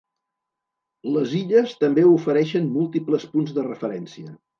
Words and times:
Les 1.17 1.35
illes 1.39 1.75
també 1.83 2.05
ofereixen 2.13 2.71
múltiples 2.79 3.27
punts 3.35 3.53
de 3.59 3.67
referència. 3.69 4.35